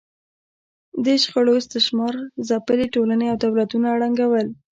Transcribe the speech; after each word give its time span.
دې 1.03 1.15
شخړو 1.23 1.53
استثمار 1.61 2.13
ځپلې 2.47 2.85
ټولنې 2.95 3.25
او 3.31 3.37
دولتونه 3.45 3.87
ړنګول 3.99 4.47